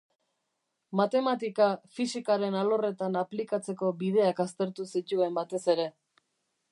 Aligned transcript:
Matematika 0.99 1.67
fisikaren 1.99 2.57
alorretan 2.61 3.19
aplikatzeko 3.23 3.91
bideak 4.01 4.41
aztertu 4.47 4.87
zituen 4.95 5.39
batez 5.41 5.65
ere. 5.75 5.87